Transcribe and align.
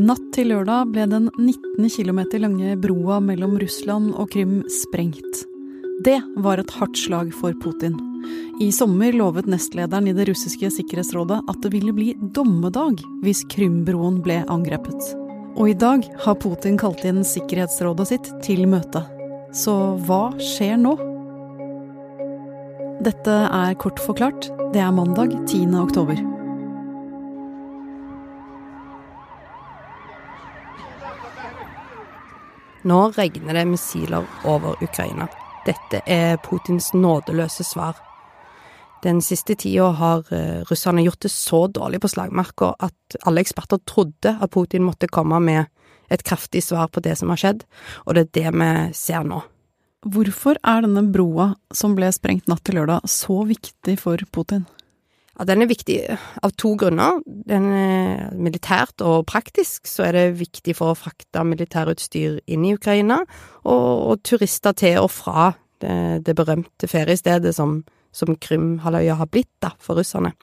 Natt 0.00 0.30
til 0.32 0.48
lørdag 0.48 0.92
ble 0.94 1.04
den 1.10 1.26
19 1.36 1.88
km 1.92 2.20
lange 2.40 2.76
broa 2.80 3.18
mellom 3.20 3.58
Russland 3.60 4.14
og 4.14 4.30
Krim 4.32 4.62
sprengt. 4.72 5.42
Det 6.06 6.16
var 6.40 6.62
et 6.62 6.72
hardt 6.78 6.96
slag 6.96 7.34
for 7.36 7.52
Putin. 7.60 7.98
I 8.62 8.70
sommer 8.72 9.12
lovet 9.12 9.50
nestlederen 9.50 10.08
i 10.08 10.14
det 10.16 10.28
russiske 10.30 10.70
sikkerhetsrådet 10.72 11.42
at 11.50 11.60
det 11.60 11.72
ville 11.74 11.92
bli 11.92 12.14
dommedag 12.32 13.02
hvis 13.24 13.44
Krymbroen 13.52 14.22
ble 14.24 14.40
angrepet. 14.48 15.12
Og 15.58 15.74
i 15.74 15.76
dag 15.76 16.06
har 16.24 16.40
Putin 16.40 16.80
kalt 16.80 17.04
inn 17.04 17.20
sikkerhetsrådet 17.26 18.08
sitt 18.14 18.34
til 18.46 18.64
møte. 18.70 19.04
Så 19.52 19.76
hva 20.06 20.30
skjer 20.40 20.80
nå? 20.80 20.96
Dette 23.04 23.40
er 23.50 23.76
Kort 23.80 24.00
forklart. 24.00 24.48
Det 24.72 24.80
er 24.80 24.94
mandag 24.96 25.34
10. 25.44 25.74
oktober. 25.82 26.39
Nå 32.82 33.10
regner 33.12 33.54
det 33.54 33.66
missiler 33.68 34.24
over 34.48 34.78
Ukraina. 34.82 35.28
Dette 35.66 36.00
er 36.08 36.38
Putins 36.40 36.92
nådeløse 36.96 37.64
svar. 37.64 37.98
Den 39.02 39.20
siste 39.24 39.54
tida 39.54 39.90
har 39.96 40.24
eh, 40.32 40.60
russerne 40.68 41.04
gjort 41.04 41.20
det 41.24 41.32
så 41.32 41.66
dårlig 41.68 42.00
på 42.00 42.08
slagmarka 42.08 42.74
at 42.80 43.16
alle 43.28 43.44
eksperter 43.44 43.80
trodde 43.88 44.34
at 44.40 44.52
Putin 44.52 44.84
måtte 44.84 45.08
komme 45.08 45.40
med 45.40 45.68
et 46.10 46.24
kraftig 46.26 46.62
svar 46.64 46.88
på 46.88 47.00
det 47.04 47.16
som 47.16 47.30
har 47.32 47.40
skjedd, 47.40 47.64
og 48.04 48.16
det 48.16 48.26
er 48.26 48.34
det 48.36 48.52
vi 48.56 48.70
ser 48.96 49.24
nå. 49.24 49.40
Hvorfor 50.00 50.56
er 50.64 50.84
denne 50.84 51.04
broa 51.12 51.52
som 51.76 51.94
ble 51.96 52.08
sprengt 52.12 52.48
natt 52.48 52.64
til 52.64 52.80
lørdag 52.80 53.04
så 53.08 53.42
viktig 53.48 53.98
for 54.00 54.20
Putin? 54.32 54.64
Ja, 55.40 55.46
den 55.48 55.64
er 55.64 55.70
viktig 55.70 55.94
av 56.44 56.52
to 56.60 56.74
grunner. 56.76 57.22
Den 57.24 57.70
er 57.72 58.26
militært 58.36 59.00
og 59.00 59.22
praktisk 59.30 59.88
så 59.88 60.04
er 60.04 60.12
det 60.12 60.24
viktig 60.36 60.74
for 60.76 60.92
å 60.92 60.98
frakte 60.98 61.46
militærutstyr 61.48 62.42
inn 62.44 62.66
i 62.68 62.74
Ukraina, 62.76 63.22
og, 63.64 63.86
og 64.10 64.20
turister 64.20 64.76
til 64.76 64.98
og 65.00 65.08
fra 65.14 65.46
det, 65.80 66.26
det 66.26 66.34
berømte 66.36 66.90
feriestedet 66.92 67.54
som, 67.56 67.78
som 68.12 68.36
Krymhalvøya 68.36 69.16
har 69.16 69.30
blitt 69.32 69.48
da, 69.64 69.72
for 69.80 69.96
russerne. 69.96 70.34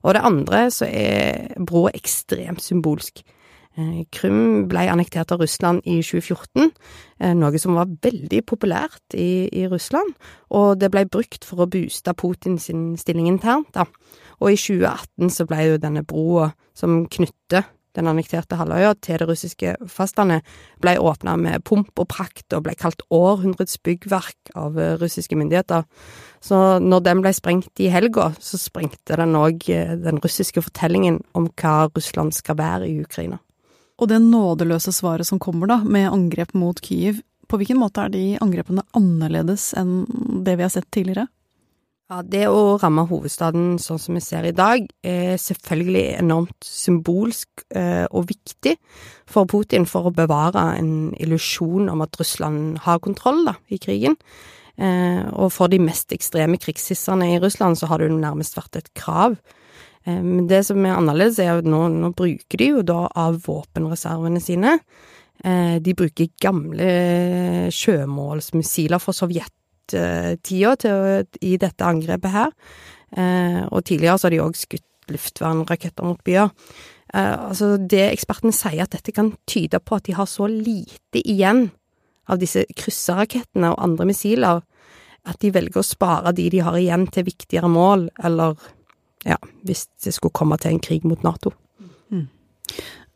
Og 0.00 0.16
det 0.16 0.24
andre 0.24 0.64
så 0.72 0.88
er 0.88 1.52
broa 1.60 1.92
ekstremt 1.92 2.64
symbolsk. 2.64 3.20
Eh, 3.72 4.04
Krym 4.12 4.66
ble 4.68 4.84
annektert 4.92 5.32
av 5.32 5.40
Russland 5.40 5.80
i 5.88 6.02
2014, 6.04 6.70
eh, 7.20 7.32
noe 7.32 7.58
som 7.58 7.78
var 7.78 7.88
veldig 8.04 8.42
populært 8.44 9.16
i, 9.16 9.48
i 9.48 9.64
Russland, 9.66 10.12
og 10.52 10.76
det 10.80 10.90
ble 10.92 11.06
brukt 11.08 11.46
for 11.48 11.64
å 11.64 11.70
booste 11.72 12.12
Putin 12.12 12.58
sin 12.60 12.98
stilling 13.00 13.30
internt, 13.30 13.70
da. 13.72 13.86
Og 14.42 14.52
i 14.52 14.58
2018 14.60 15.30
så 15.32 15.46
ble 15.48 15.70
jo 15.70 15.78
denne 15.80 16.02
broa 16.04 16.50
som 16.76 17.06
knytter 17.08 17.64
den 17.96 18.08
annekterte 18.08 18.56
halvøya 18.56 18.92
til 19.04 19.20
det 19.20 19.28
russiske 19.28 19.72
fastlandet, 19.88 20.44
ble 20.80 20.94
åpna 21.00 21.36
med 21.40 21.64
pomp 21.64 21.96
og 22.00 22.08
prakt 22.12 22.52
og 22.56 22.64
ble 22.66 22.74
kalt 22.76 23.04
århundrets 23.12 23.78
byggverk 23.84 24.52
av 24.56 24.76
eh, 24.76 24.98
russiske 25.00 25.38
myndigheter. 25.38 25.86
Så 26.44 26.58
når 26.84 27.06
den 27.08 27.24
ble 27.24 27.32
sprengt 27.36 27.80
i 27.80 27.88
helga, 27.92 28.34
så 28.36 28.60
sprengte 28.60 29.16
den 29.16 29.32
òg 29.38 29.64
den 29.64 30.20
russiske 30.20 30.64
fortellingen 30.64 31.22
om 31.32 31.48
hva 31.56 31.86
Russland 31.88 32.36
skal 32.36 32.60
være 32.60 32.90
i 32.90 33.00
Ukraina. 33.00 33.40
Og 34.00 34.08
det 34.10 34.22
nådeløse 34.24 34.94
svaret 34.94 35.28
som 35.28 35.40
kommer 35.42 35.70
da, 35.70 35.82
med 35.84 36.10
angrep 36.10 36.54
mot 36.58 36.80
Kyiv, 36.82 37.20
på 37.48 37.58
hvilken 37.60 37.80
måte 37.82 38.06
er 38.06 38.12
de 38.12 38.24
angrepene 38.40 38.84
annerledes 38.96 39.72
enn 39.76 40.02
det 40.46 40.56
vi 40.56 40.64
har 40.64 40.72
sett 40.72 40.88
tidligere? 40.94 41.26
Ja, 42.12 42.20
Det 42.20 42.44
å 42.48 42.76
ramme 42.76 43.06
hovedstaden 43.08 43.78
sånn 43.80 44.00
som 44.00 44.16
vi 44.18 44.20
ser 44.20 44.44
i 44.44 44.52
dag, 44.52 44.84
er 45.00 45.38
selvfølgelig 45.40 46.18
enormt 46.20 46.66
symbolsk 46.66 47.64
eh, 47.72 48.04
og 48.10 48.26
viktig 48.28 48.74
for 49.24 49.48
Putin 49.48 49.86
for 49.88 50.08
å 50.08 50.12
bevare 50.12 50.66
en 50.76 51.14
illusjon 51.16 51.88
om 51.88 52.04
at 52.04 52.18
Russland 52.20 52.82
har 52.84 53.00
kontroll 53.00 53.46
da, 53.48 53.56
i 53.72 53.80
krigen. 53.80 54.18
Eh, 54.76 55.24
og 55.32 55.52
for 55.56 55.72
de 55.72 55.80
mest 55.80 56.12
ekstreme 56.12 56.60
krigshisserne 56.60 57.32
i 57.32 57.40
Russland 57.40 57.80
så 57.80 57.88
har 57.88 58.00
det 58.00 58.10
jo 58.10 58.20
nærmest 58.20 58.60
vært 58.60 58.82
et 58.82 58.92
krav 58.98 59.38
men 60.04 60.46
det 60.50 60.62
som 60.66 60.82
er 60.84 60.96
annerledes, 60.96 61.38
er 61.42 61.60
at 61.60 61.68
nå, 61.68 61.84
nå 61.94 62.12
bruker 62.18 62.58
de 62.58 62.70
jo 62.72 62.84
da 62.86 63.04
av 63.06 63.38
våpenreservene 63.44 64.42
sine. 64.42 64.78
Eh, 65.44 65.76
de 65.82 65.94
bruker 65.98 66.30
gamle 66.42 66.88
sjømålsmissiler 67.74 69.02
fra 69.02 69.14
sovjettida 69.16 70.72
i 71.42 71.52
dette 71.60 71.86
angrepet 71.86 72.34
her. 72.34 72.56
Eh, 73.12 73.60
og 73.68 73.84
tidligere 73.86 74.18
så 74.18 74.28
har 74.28 74.36
de 74.36 74.42
òg 74.44 74.58
skutt 74.58 74.88
luftvernraketter 75.12 76.06
mot 76.06 76.20
byer. 76.24 76.50
Altså, 77.12 77.74
det 77.76 78.06
ekspertene 78.06 78.54
sier, 78.56 78.86
at 78.86 78.94
dette 78.94 79.12
kan 79.12 79.34
tyde 79.50 79.82
på 79.84 79.98
at 79.98 80.06
de 80.06 80.14
har 80.16 80.28
så 80.30 80.46
lite 80.48 81.20
igjen 81.20 81.66
av 82.30 82.38
disse 82.40 82.62
krysserakettene 82.78 83.74
og 83.74 83.82
andre 83.82 84.06
missiler, 84.08 84.62
at 85.28 85.38
de 85.42 85.50
velger 85.54 85.82
å 85.82 85.86
spare 85.86 86.32
de 86.38 86.48
de 86.54 86.62
har 86.64 86.78
igjen 86.78 87.04
til 87.12 87.26
viktigere 87.26 87.68
mål, 87.68 88.08
eller 88.24 88.56
ja, 89.28 89.38
hvis 89.66 89.86
det 90.04 90.14
skulle 90.16 90.34
komme 90.34 90.58
til 90.60 90.74
en 90.74 90.82
krig 90.82 91.06
mot 91.06 91.22
Nato. 91.22 91.52
Mm. 92.10 92.26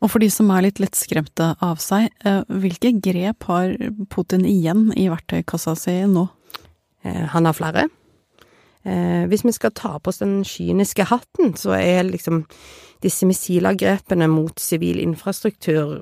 Og 0.00 0.08
for 0.08 0.22
de 0.22 0.30
som 0.32 0.48
er 0.54 0.64
litt 0.64 0.80
lettskremte 0.80 1.52
av 1.60 1.80
seg, 1.82 2.08
eh, 2.24 2.42
hvilke 2.48 2.94
grep 3.04 3.44
har 3.50 3.74
Putin 4.12 4.46
igjen 4.48 4.88
i 4.96 5.10
verktøykassa 5.12 5.76
si 5.76 5.96
nå? 6.08 6.28
Eh, 7.04 7.26
han 7.34 7.44
har 7.44 7.56
flere. 7.56 7.88
Eh, 8.84 9.26
hvis 9.28 9.44
vi 9.44 9.52
skal 9.52 9.74
ta 9.76 9.98
på 9.98 10.08
oss 10.08 10.22
den 10.22 10.40
kyniske 10.42 11.04
hatten, 11.04 11.52
så 11.52 11.76
er 11.76 12.08
liksom 12.08 12.46
disse 13.04 13.28
missilangrepene 13.28 14.28
mot 14.28 14.56
sivil 14.60 15.00
infrastruktur 15.00 16.00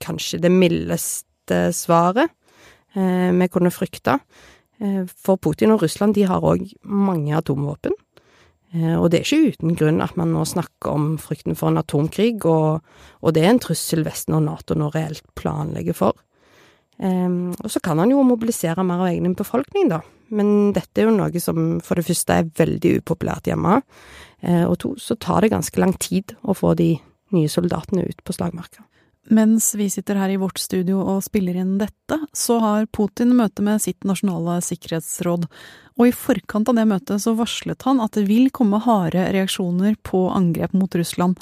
kanskje 0.00 0.40
det 0.40 0.52
mildeste 0.52 1.72
svaret 1.76 2.32
vi 2.94 3.46
kunne 3.52 3.70
frykte. 3.70 4.16
For 4.80 5.36
Putin 5.36 5.70
og 5.70 5.82
Russland 5.82 6.14
de 6.16 6.24
har 6.26 6.40
òg 6.40 6.64
mange 6.82 7.36
atomvåpen. 7.36 7.92
Eh, 8.74 8.94
og 8.98 9.08
det 9.10 9.20
er 9.20 9.26
ikke 9.26 9.54
uten 9.54 9.76
grunn 9.78 10.02
at 10.04 10.16
man 10.20 10.32
nå 10.34 10.44
snakker 10.48 10.92
om 10.92 11.10
frykten 11.22 11.56
for 11.56 11.72
en 11.72 11.80
atomkrig, 11.80 12.36
og, 12.44 12.84
og 13.22 13.34
det 13.34 13.44
er 13.44 13.54
en 13.54 13.62
trussel 13.62 14.04
Vesten 14.06 14.36
og 14.36 14.44
Nato 14.44 14.76
nå 14.76 14.90
reelt 14.94 15.24
planlegger 15.38 15.96
for. 15.96 16.18
Um, 16.98 17.54
og 17.62 17.70
så 17.70 17.78
kan 17.78 18.00
han 18.02 18.10
jo 18.10 18.24
mobilisere 18.26 18.82
mer 18.82 19.04
av 19.04 19.12
egen 19.12 19.36
befolkning, 19.38 19.86
da. 19.92 20.00
Men 20.34 20.72
dette 20.74 20.98
er 20.98 21.06
jo 21.06 21.14
noe 21.14 21.40
som 21.40 21.78
for 21.84 21.94
det 21.94 22.08
første 22.08 22.40
er 22.40 22.50
veldig 22.58 22.96
upopulært 22.98 23.48
hjemme, 23.48 23.78
uh, 23.78 24.64
og 24.66 24.74
to, 24.82 24.92
så 24.98 25.14
tar 25.14 25.46
det 25.46 25.54
ganske 25.54 25.80
lang 25.80 25.94
tid 26.02 26.34
å 26.42 26.56
få 26.58 26.74
de 26.78 26.96
nye 27.36 27.50
soldatene 27.52 28.08
ut 28.08 28.24
på 28.26 28.34
slagmarka. 28.34 28.82
Mens 29.28 29.74
vi 29.76 29.90
sitter 29.92 30.16
her 30.16 30.32
i 30.32 30.38
vårt 30.40 30.58
studio 30.58 31.02
og 31.02 31.20
spiller 31.26 31.58
inn 31.60 31.76
dette, 31.80 32.16
så 32.32 32.56
har 32.62 32.88
Putin 32.96 33.34
møte 33.36 33.62
med 33.64 33.82
sitt 33.84 34.06
nasjonale 34.08 34.56
sikkerhetsråd, 34.64 35.44
og 35.98 36.06
i 36.06 36.14
forkant 36.14 36.70
av 36.70 36.78
det 36.78 36.86
møtet 36.88 37.22
så 37.22 37.34
varslet 37.38 37.82
han 37.86 38.02
at 38.04 38.14
det 38.14 38.28
vil 38.28 38.52
komme 38.54 38.80
harde 38.84 39.24
reaksjoner 39.34 39.98
på 40.06 40.28
angrep 40.30 40.76
mot 40.78 40.94
Russland. 40.94 41.40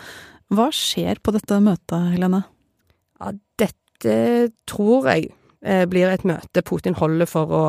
Hva 0.52 0.70
skjer 0.74 1.20
på 1.20 1.34
dette 1.36 1.58
møtet, 1.60 2.12
Helene? 2.14 2.46
Ja, 3.20 3.34
dette 3.60 4.16
tror 4.68 5.08
jeg 5.10 5.30
eh, 5.60 5.84
blir 5.90 6.08
et 6.08 6.24
møte 6.28 6.64
Putin 6.64 6.96
holder 6.96 7.28
for 7.30 7.52
å 7.52 7.62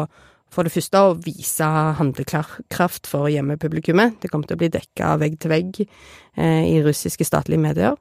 for 0.48 0.64
det 0.64 0.72
første 0.72 1.00
å 1.04 1.16
vise 1.20 1.66
handlekraft 2.00 3.10
for 3.12 3.28
hjemmepublikummet. 3.32 4.22
Det 4.22 4.30
kommer 4.32 4.48
til 4.48 4.56
å 4.56 4.62
bli 4.62 4.70
dekka 4.72 5.18
vegg 5.20 5.36
til 5.44 5.52
vegg 5.52 5.82
eh, 5.84 6.64
i 6.72 6.78
russiske 6.86 7.28
statlige 7.28 7.60
medier. 7.60 7.98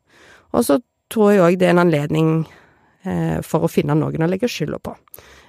Og 0.55 0.67
så 0.69 0.79
tror 1.13 1.33
jeg 1.33 1.43
òg 1.43 1.59
det 1.59 1.69
er 1.69 1.75
en 1.75 1.83
anledning 1.83 2.31
for 3.47 3.63
å 3.63 3.71
finne 3.71 3.95
noen 3.95 4.25
å 4.25 4.29
legge 4.31 4.49
skylda 4.51 4.81
på. 4.83 4.95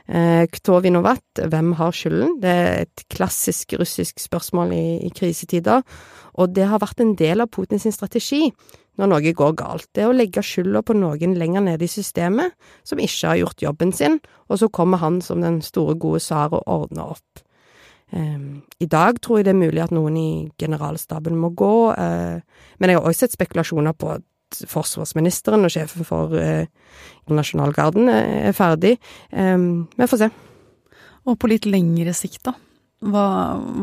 Eh, 0.08 0.48
Kto 0.48 0.80
vinovat, 0.80 1.24
hvem 1.36 1.74
har 1.76 1.92
skylden? 1.92 2.38
Det 2.40 2.50
er 2.50 2.86
et 2.86 3.04
klassisk 3.12 3.74
russisk 3.76 4.22
spørsmål 4.24 4.72
i, 4.72 4.86
i 5.04 5.10
krisetider, 5.12 5.84
og 6.40 6.54
det 6.56 6.68
har 6.72 6.80
vært 6.80 7.02
en 7.04 7.16
del 7.20 7.44
av 7.44 7.52
Putins 7.52 7.88
strategi 7.92 8.48
når 8.98 9.12
noe 9.12 9.34
går 9.36 9.58
galt. 9.60 9.90
Det 9.94 10.06
er 10.06 10.10
å 10.10 10.16
legge 10.16 10.42
skylda 10.42 10.82
på 10.88 10.96
noen 10.96 11.36
lenger 11.38 11.66
nede 11.66 11.86
i 11.86 11.92
systemet, 11.92 12.56
som 12.88 13.02
ikke 13.04 13.34
har 13.34 13.42
gjort 13.42 13.66
jobben 13.68 13.92
sin, 13.94 14.16
og 14.48 14.62
så 14.62 14.72
kommer 14.72 15.04
han 15.04 15.20
som 15.22 15.44
den 15.44 15.60
store, 15.62 15.98
gode 16.00 16.24
tsar 16.24 16.56
og 16.56 16.64
ordner 16.66 17.12
opp. 17.18 17.44
Um, 18.16 18.64
I 18.80 18.88
dag 18.88 19.20
tror 19.20 19.42
jeg 19.42 19.50
det 19.50 19.52
er 19.52 19.60
mulig 19.60 19.84
at 19.84 19.92
noen 19.92 20.16
i 20.16 20.30
generalstaben 20.58 21.36
må 21.36 21.52
gå, 21.52 21.76
men 22.00 22.90
jeg 22.90 22.96
har 22.96 23.04
også 23.04 23.28
sett 23.28 23.36
spekulasjoner 23.36 23.98
på 24.00 24.16
at 24.16 24.24
forsvarsministeren 24.70 25.68
og 25.68 25.74
sjefen 25.74 26.08
for 26.08 26.36
eh, 26.40 26.70
Nasjonalgarden 27.28 28.10
er 28.12 28.54
ferdig. 28.56 28.96
Um, 29.32 29.88
vi 29.98 30.08
får 30.08 30.22
se. 30.22 30.30
Og 31.28 31.36
på 31.40 31.50
litt 31.52 31.68
lengre 31.68 32.14
sikt, 32.16 32.46
da? 32.48 32.54
Hva, 33.04 33.26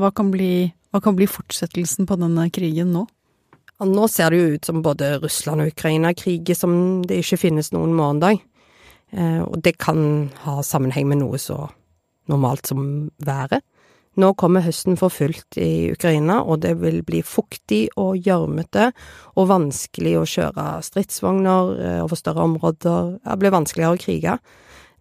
hva, 0.00 0.10
kan 0.16 0.32
bli, 0.32 0.64
hva, 0.90 1.02
kan 1.04 1.14
bli, 1.18 1.28
fortsettelsen 1.30 2.08
på 2.08 2.16
denne 2.18 2.48
krigen 2.54 2.94
nå? 2.96 3.04
Ja, 3.74 3.86
nå 3.90 4.08
ser 4.10 4.32
det 4.32 4.40
jo 4.40 4.56
ut 4.56 4.70
som 4.70 4.80
både 4.82 5.18
Russland 5.22 5.62
og 5.62 5.74
Ukraina 5.74 6.14
kriger 6.16 6.56
som 6.58 7.04
det 7.06 7.20
ikke 7.22 7.42
finnes 7.44 7.70
noen 7.74 7.94
morgendag. 7.94 8.40
Eh, 9.12 9.42
og 9.44 9.60
det 9.66 9.76
kan 9.82 10.30
ha 10.46 10.58
sammenheng 10.66 11.10
med 11.10 11.20
noe 11.22 11.38
så 11.42 11.66
normalt 12.32 12.72
som 12.72 13.10
været. 13.22 13.62
Nå 14.20 14.30
kommer 14.38 14.62
høsten 14.62 14.98
for 14.98 15.10
fullt 15.10 15.58
i 15.58 15.90
Ukraina, 15.90 16.38
og 16.42 16.60
det 16.62 16.76
vil 16.78 17.00
bli 17.06 17.22
fuktig 17.26 17.88
og 17.98 18.20
gjørmete 18.22 18.90
og 19.34 19.48
vanskelig 19.50 20.14
å 20.20 20.28
kjøre 20.28 20.66
stridsvogner 20.86 21.72
eh, 21.74 21.98
over 22.04 22.18
større 22.18 22.44
områder. 22.46 23.16
Det 23.24 23.38
blir 23.42 23.54
vanskeligere 23.54 23.96
å 23.96 24.00
krige. 24.04 24.36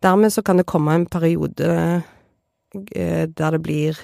Dermed 0.03 0.33
så 0.33 0.41
kan 0.45 0.57
det 0.57 0.67
komme 0.69 0.97
en 0.97 1.05
periode 1.05 1.69
eh, 1.69 3.29
der 3.29 3.53
det 3.53 3.61
blir 3.61 4.01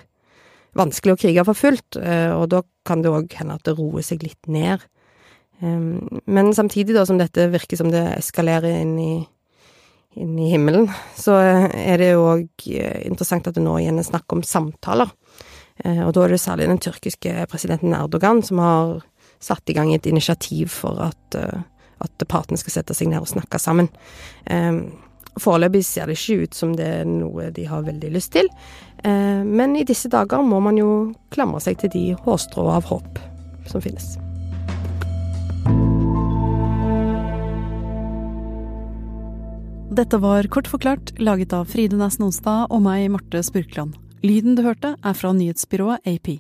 vanskelig 0.78 1.16
å 1.16 1.22
krige 1.24 1.48
for 1.48 1.58
fullt, 1.58 1.98
eh, 1.98 2.30
og 2.36 2.52
da 2.54 2.62
kan 2.86 3.02
det 3.02 3.14
òg 3.14 3.34
hende 3.40 3.58
at 3.58 3.66
det 3.66 3.76
roer 3.80 4.06
seg 4.06 4.24
litt 4.26 4.52
ned. 4.52 4.86
Men 5.60 6.54
samtidig 6.56 6.94
da 6.96 7.02
som 7.04 7.18
dette 7.20 7.50
virker 7.52 7.76
som 7.76 7.90
det 7.92 8.00
eskalerer 8.14 8.78
inn 8.80 8.94
i 9.04 9.14
inn 10.16 10.40
i 10.40 10.50
himmelen, 10.50 10.90
så 11.16 11.38
er 11.40 12.02
det 12.02 12.14
jo 12.14 12.26
òg 12.34 12.68
eh, 12.74 13.02
interessant 13.08 13.48
at 13.48 13.58
det 13.58 13.64
nå 13.64 13.78
igjen 13.80 14.02
er 14.02 14.08
snakk 14.08 14.32
om 14.34 14.44
samtaler. 14.46 15.12
Eh, 15.84 16.02
og 16.06 16.14
da 16.16 16.26
er 16.26 16.34
det 16.34 16.42
særlig 16.42 16.70
den 16.70 16.82
tyrkiske 16.82 17.46
presidenten 17.52 17.96
Erdogan 17.98 18.42
som 18.46 18.62
har 18.64 18.96
satt 19.40 19.70
i 19.70 19.76
gang 19.78 19.94
et 19.94 20.10
initiativ 20.10 20.74
for 20.74 21.00
at, 21.10 21.38
eh, 21.38 21.62
at 22.04 22.28
partene 22.28 22.60
skal 22.60 22.80
sette 22.80 22.98
seg 22.98 23.12
ned 23.12 23.24
og 23.24 23.32
snakke 23.32 23.62
sammen. 23.62 23.92
Foreløpig 25.40 25.84
ser 25.86 26.10
det 26.10 26.18
ikke 26.18 26.48
ut 26.48 26.58
som 26.58 26.72
det 26.76 26.88
er 27.02 27.08
noe 27.08 27.52
de 27.56 27.68
har 27.70 27.86
veldig 27.86 28.10
lyst 28.12 28.34
til, 28.34 28.50
men 29.04 29.76
i 29.78 29.86
disse 29.88 30.12
dager 30.12 30.44
må 30.44 30.60
man 30.64 30.80
jo 30.80 30.90
klamre 31.32 31.62
seg 31.64 31.80
til 31.84 31.94
de 31.94 32.06
hårstrå 32.26 32.66
av 32.80 32.90
håp 32.90 33.22
som 33.70 33.84
finnes. 33.84 34.18
Dette 40.00 40.16
var 40.18 40.48
kort 40.48 40.68
forklart 40.72 41.12
laget 41.20 41.52
av 41.52 41.66
Fride 41.68 41.98
Næss 42.00 42.22
Nonstad 42.22 42.72
og 42.72 42.80
meg, 42.86 43.10
Marte 43.12 43.42
Spurkland. 43.44 43.98
Lyden 44.24 44.56
du 44.56 44.64
hørte, 44.64 44.94
er 44.96 45.18
fra 45.18 45.34
nyhetsbyrået 45.36 46.08
AP. 46.08 46.38